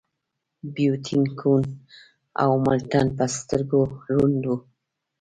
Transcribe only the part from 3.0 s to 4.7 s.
په سترګو ړوند و